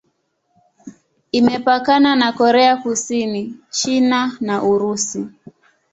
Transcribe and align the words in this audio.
Imepakana 1.31 2.15
na 2.15 2.31
Korea 2.33 2.77
Kusini, 2.77 3.55
China 3.69 4.31
na 4.39 4.63
Urusi. 4.63 5.27